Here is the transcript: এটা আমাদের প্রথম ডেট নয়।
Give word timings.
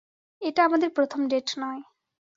এটা 0.41 0.61
আমাদের 0.63 0.89
প্রথম 0.89 1.21
ডেট 1.27 1.47
নয়। 1.57 1.81